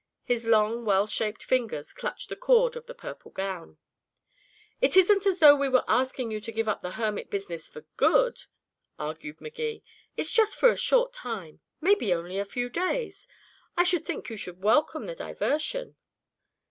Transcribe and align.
His 0.23 0.45
long 0.47 0.83
well 0.83 1.05
shaped 1.05 1.43
fingers 1.43 1.93
clutched 1.93 2.29
the 2.29 2.35
cord 2.35 2.75
of 2.75 2.87
the 2.87 2.95
purple 2.95 3.29
gown. 3.29 3.77
"It 4.81 4.97
isn't 4.97 5.27
as 5.27 5.37
though 5.37 5.55
we 5.55 5.69
were 5.69 5.83
asking 5.87 6.31
you 6.31 6.41
to 6.41 6.51
give 6.51 6.67
up 6.67 6.81
the 6.81 6.93
hermit 6.97 7.29
business 7.29 7.67
for 7.67 7.81
good," 7.97 8.45
argued 8.97 9.39
Magee. 9.41 9.83
"It's 10.17 10.31
just 10.31 10.55
for 10.55 10.69
a 10.71 10.75
short 10.75 11.13
time 11.13 11.59
maybe 11.81 12.11
only 12.15 12.37
for 12.37 12.41
a 12.41 12.45
few 12.45 12.67
days. 12.67 13.27
I 13.77 13.83
should 13.83 14.03
think 14.03 14.27
you 14.31 14.39
would 14.47 14.63
welcome 14.63 15.05
the 15.05 15.13
diversion." 15.13 15.95